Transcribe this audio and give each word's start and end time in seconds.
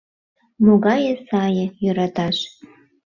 Могае 0.65 1.11
сае 1.27 1.65
йӧраташ. 1.83 2.37